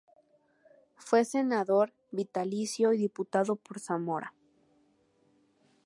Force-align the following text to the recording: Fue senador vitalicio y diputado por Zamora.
Fue 0.95 1.23
senador 1.25 1.93
vitalicio 2.09 2.91
y 2.91 2.97
diputado 2.97 3.55
por 3.57 3.79
Zamora. 3.79 4.33